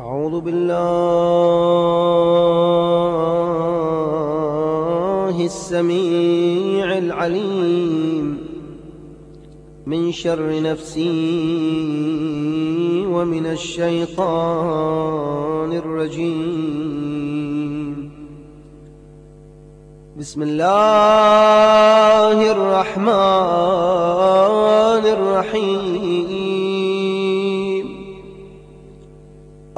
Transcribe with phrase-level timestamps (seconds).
[0.00, 0.64] أعوذ بالله
[5.44, 8.38] السميع العليم
[9.86, 11.04] من شر نفسي
[13.12, 14.10] ومن الشيطان
[15.72, 17.20] الرجيم.
[20.18, 20.78] بسم الله
[22.56, 23.04] الرحمن
[25.16, 26.09] الرحيم.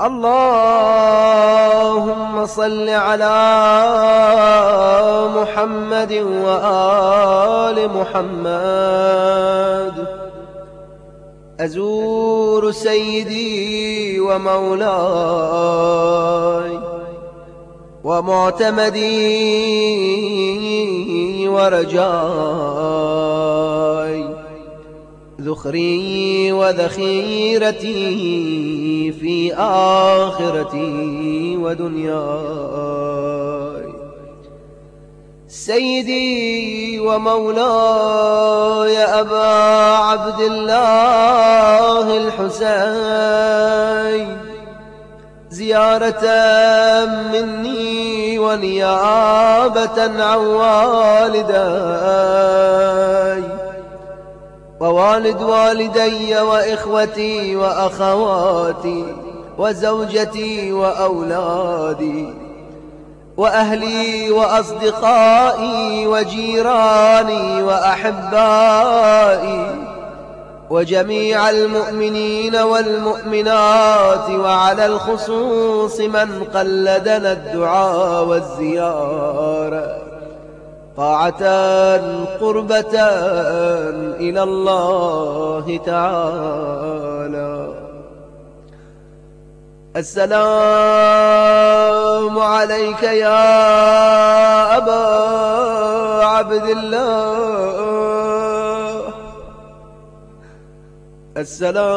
[0.00, 1.20] اللهم
[2.46, 3.40] صل على
[5.36, 8.60] محمد وآل محمد.
[11.60, 14.90] أزور سيدي ومولاي
[18.04, 19.08] ومعتمدي
[21.48, 23.59] ورجاي
[25.40, 27.92] ذخري وذخيرتي
[29.20, 32.70] في آخرتي ودنياي.
[35.48, 39.46] سيدي ومولاي أبا
[39.96, 43.60] عبد الله الحسين.
[45.50, 46.24] زيارة
[47.32, 50.38] مني ونيابة عن
[51.36, 51.60] والداي
[54.80, 59.04] ووالد والدي وإخوتي وأخواتي
[59.58, 62.34] وزوجتي وأولادي
[63.36, 68.70] وأهلي وأصدقائي وجيراني وأحبائي
[70.70, 80.09] وجميع المؤمنين والمؤمنات وعلى الخصوص من قلدنا الدعاء والزيارة.
[81.00, 81.44] طاعة
[82.40, 82.94] قربة
[84.26, 87.52] إلى الله تعالى.
[89.96, 90.38] السلام
[92.38, 95.04] عليك يا أبا
[96.24, 97.40] عبد الله.
[101.36, 101.88] السلام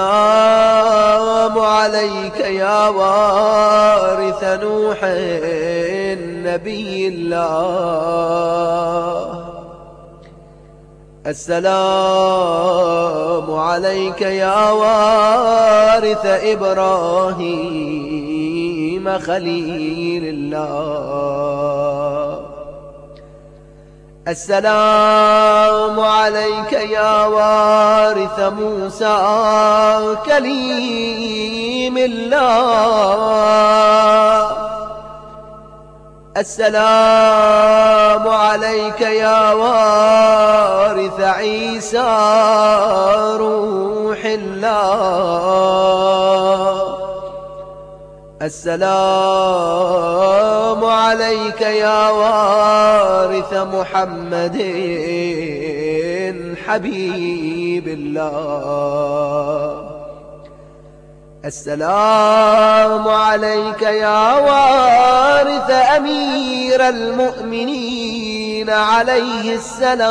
[1.59, 5.03] عليك يا وارث نوح
[6.45, 8.25] نبي الله.
[11.27, 11.65] السلام
[13.55, 17.35] عليك يا وارث إبراهيم
[19.19, 20.85] خليل الله.
[24.27, 29.17] السلام عليك يا وارث موسى
[30.25, 33.45] كليم الله.
[36.37, 41.97] السلام عليك يا وارث عيسى
[43.39, 44.65] روح الله.
[48.41, 48.85] السلام
[50.85, 54.57] عليك يا وارث محمد
[56.67, 59.74] حبيب الله.
[61.45, 70.05] السلام عليك يا وارث أمير المؤمنين عليه السلام.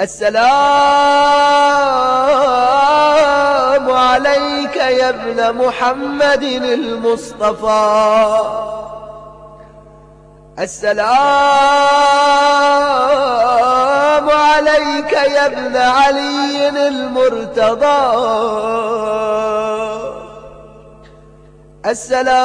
[0.00, 0.40] السلام
[3.90, 7.88] عليك يا ابن محمد المصطفى.
[10.58, 11.88] السلام
[14.58, 18.02] عليك يا ابن علي المرتضى.
[21.86, 22.38] السلام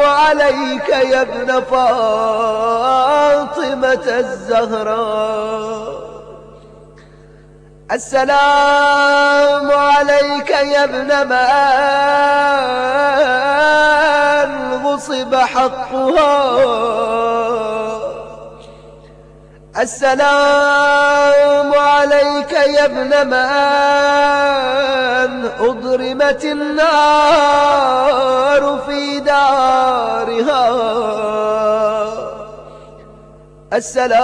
[0.00, 2.18] عليك يا ابن فاطمة
[4.06, 5.98] الزهراء.
[7.92, 11.28] السلام عليك يا ابن
[14.48, 16.48] من غصب حقها.
[19.76, 23.38] السلام عليك يا ابن من
[25.60, 27.98] أضرمت النار
[28.86, 30.68] في دارها.
[33.72, 34.16] السلام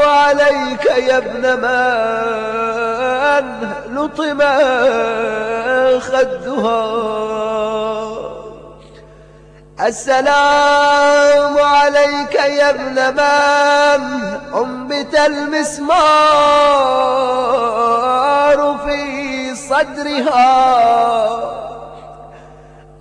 [0.00, 3.44] عليك يا ابن من
[3.96, 4.40] لطم
[6.00, 6.82] خدها.
[9.86, 14.02] السلام عليك يا ابن من
[14.54, 15.88] أنبت المسمار
[18.86, 20.52] في صدرها.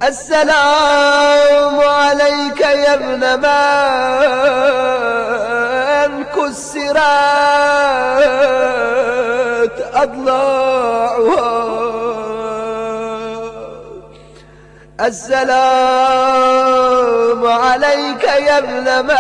[0.03, 3.61] السلام عليك يا ابن من
[6.23, 7.01] كسرت
[9.93, 11.60] أضلاعها.
[14.99, 15.51] السلام
[17.47, 19.15] عليك يا ابن من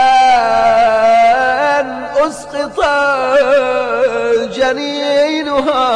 [2.27, 2.79] أسقط
[4.55, 5.91] جنينها.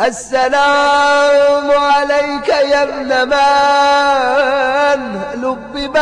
[0.00, 5.00] السلام عليك يا ابن من
[5.34, 5.96] لبب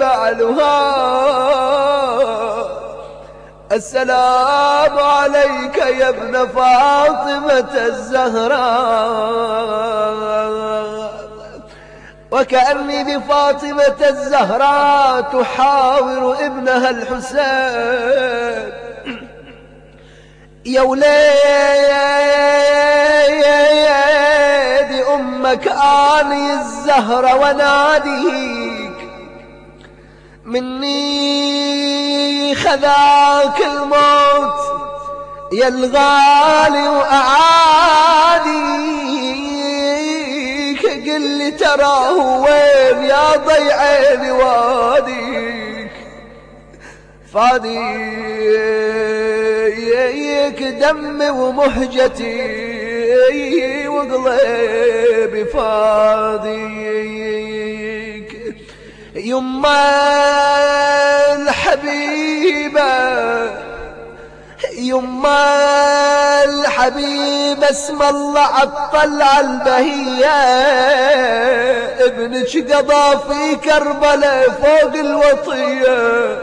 [0.00, 0.99] بعلها.
[3.72, 8.60] السلام عليك يا ابن فاطمة الزهراء.
[12.30, 18.72] وكأني بفاطمة الزهراء تحاور ابنها الحسين.
[20.66, 21.04] يا وليدي
[25.14, 25.68] أمك
[26.18, 28.69] آني الزهرة وناديك
[30.44, 31.34] مني
[32.54, 34.60] خذاك الموت
[35.52, 36.88] يا الغالي
[39.50, 45.90] وأعاديك قل لي تراه وين يا ضيعين واديك
[49.80, 52.68] فاديك دمي ومهجتي
[53.88, 57.10] وقلبي فاديك
[59.24, 59.90] يما
[61.32, 62.90] الحبيبة
[64.78, 70.36] يما الحبيبة اسم الله عطل البهية.
[72.06, 76.38] ابنك قضى في كربلاء فوق الوطية.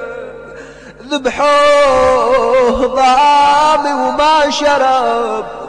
[1.12, 5.67] ذبحوه ضامي وما شرب.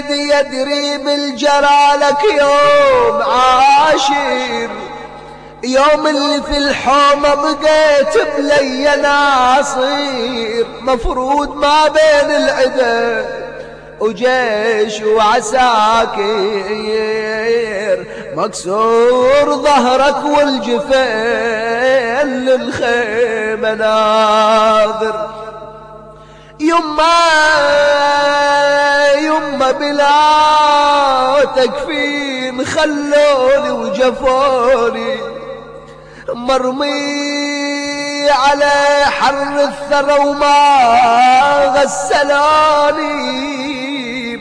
[0.09, 4.69] يدري بالجرالك يوم عاشر.
[5.63, 10.67] يوم اللي في الحومة بقيت بلي ناصير.
[10.81, 13.48] مفروض ما بين العدا
[13.99, 16.19] وجيش وعساكر
[18.35, 20.99] مكسور ظهرك والجفين
[22.45, 25.27] للخيمة ناظر.
[26.59, 27.19] يما
[29.21, 35.15] يما بلا تكفين خلوني وجفوني.
[36.33, 40.59] مرمي على حر الثرى وما
[41.75, 43.29] غسلاني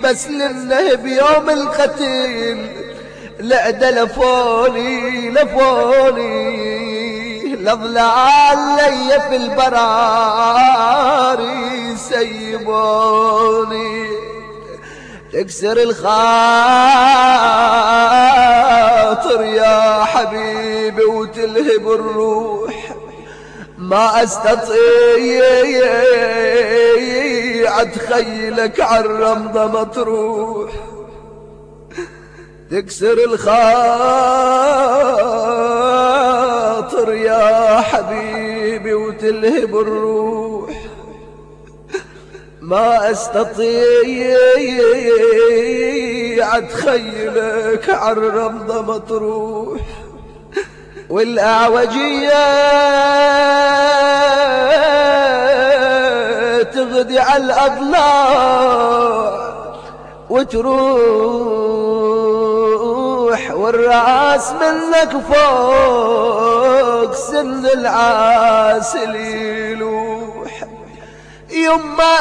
[0.02, 2.66] بس لأنه بيوم القتل.
[3.40, 6.68] لعدة لفوني لفوني.
[7.56, 9.86] لضلال لي في البراري
[11.96, 13.48] سيبوني.
[15.32, 16.08] تكسر الخاطر
[19.44, 22.94] يا حبيبي وتلهب الروح.
[23.78, 25.44] ما أستطيع
[27.68, 30.70] اتخيلك عالرمضة مطروح.
[32.70, 33.48] تكسر الخاطر
[37.14, 40.70] يا حبيبي وتلهب الروح.
[42.60, 44.38] ما أستطيع
[46.56, 49.80] أتخيلك عالرمضة مطروح.
[51.10, 52.28] والأعوجية
[57.12, 58.98] على الاضلاع
[60.30, 61.38] وتروح
[63.50, 70.64] والرأس منك فوق سن العاسل يلوح
[71.50, 72.18] يما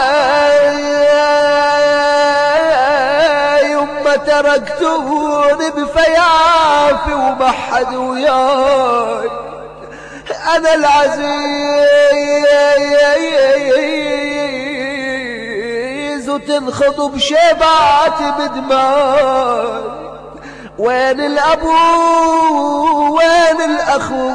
[3.61, 9.29] يما تركتوني بفيافي وما حد وياي.
[10.55, 11.77] أنا العزيز
[16.29, 16.99] وتنخض
[18.39, 19.67] بدماي
[20.77, 21.71] وين الأبو؟
[23.17, 24.31] وين الأخو؟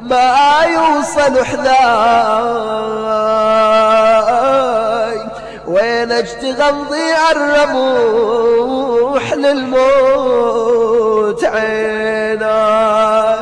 [0.00, 1.68] ما يوصل حذاي.
[5.66, 13.38] وين اشتغل ضيع الرموح للموت عيناي.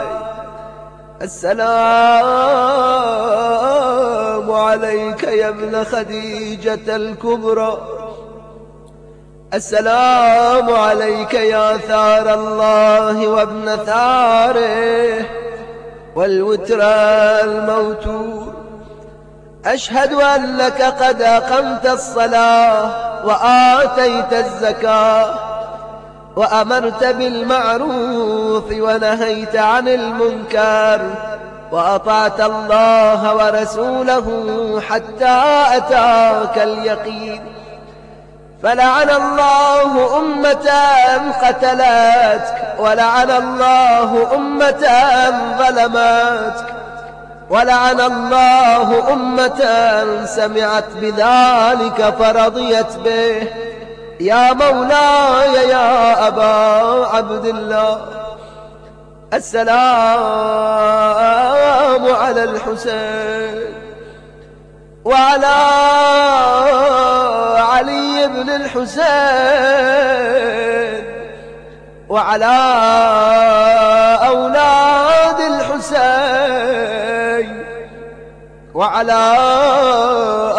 [1.22, 2.75] السلام
[5.46, 7.78] يا ابن خديجة الكبرى.
[9.54, 15.24] السلام عليك يا ثار الله وابن ثاره
[16.16, 16.82] والوتر
[17.44, 18.54] الموتور
[19.64, 22.90] أشهد أنك قد أقمت الصلاة
[23.26, 25.34] وآتيت الزكاة
[26.36, 31.00] وأمرت بالمعروف ونهيت عن المنكر.
[31.72, 34.26] وأطعت الله ورسوله
[34.88, 35.42] حتى
[35.76, 37.52] أتاك اليقين.
[38.62, 40.70] فلعن الله أمة
[41.42, 44.84] قتلتك ولعن الله أمة
[45.58, 46.74] ظلمتك
[47.50, 49.60] ولعن الله أمة
[50.24, 53.48] سمعت بذلك فرضيت به.
[54.20, 58.00] يا مولاي يا أبا عبد الله
[59.34, 60.20] السلام
[62.04, 63.74] على الحسين
[65.04, 65.56] وعلى
[67.58, 68.96] علي بن الحسين
[72.08, 72.56] وعلى
[74.26, 76.86] أولاد الحسين
[78.74, 79.36] وعلى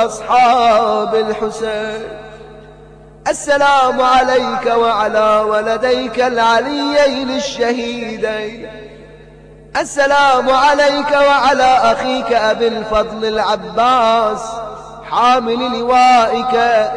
[0.05, 2.03] أصحاب الحسين.
[3.27, 8.69] السلام عليك وعلى ولديك العليين الشهيدين.
[9.81, 14.41] السلام عليك وعلى أخيك أبي الفضل العباس
[15.11, 16.89] حامل لوائك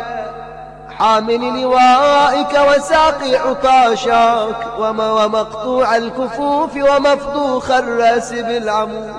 [0.98, 9.14] حامل لوائك وساقي عطاشاك ومقطوع الكفوف ومفضوخ الرأس بالعمود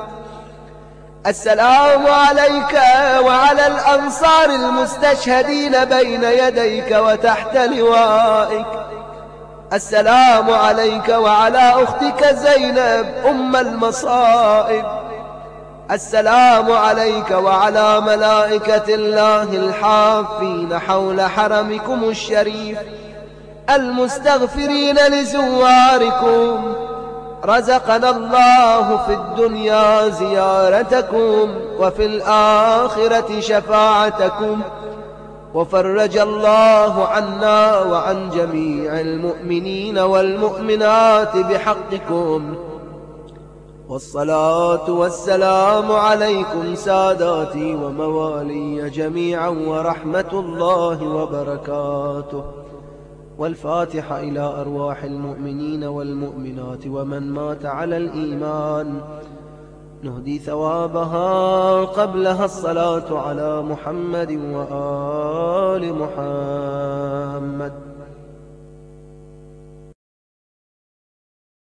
[1.27, 2.81] السلام عليك
[3.25, 8.80] وعلى الأنصار المستشهدين بين يديك وتحت لوائك.
[9.73, 14.85] السلام عليك وعلى أختك زينب أم المصائب.
[15.91, 22.77] السلام عليك وعلى ملائكة الله الحافين حول حرمكم الشريف
[23.69, 26.73] المستغفرين لزواركم.
[27.45, 34.61] رزقنا الله في الدنيا زيارتكم وفي الآخرة شفاعتكم.
[35.53, 42.55] وفرج الله عنا وعن جميع المؤمنين والمؤمنات بحقكم.
[43.89, 52.43] والصلاة والسلام عليكم ساداتي وموالي جميعا ورحمة الله وبركاته.
[53.37, 59.01] والفاتحة إلى أرواح المؤمنين والمؤمنات ومن مات على الإيمان.
[60.03, 67.90] نهدي ثوابها قبلها الصلاة على محمد وآل محمد.